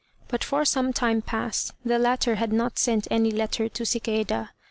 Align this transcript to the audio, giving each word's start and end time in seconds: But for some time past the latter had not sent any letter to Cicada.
But 0.29 0.43
for 0.43 0.65
some 0.65 0.93
time 0.93 1.21
past 1.21 1.73
the 1.85 1.99
latter 1.99 2.33
had 2.33 2.51
not 2.51 2.79
sent 2.79 3.07
any 3.11 3.29
letter 3.29 3.69
to 3.69 3.85
Cicada. 3.85 4.49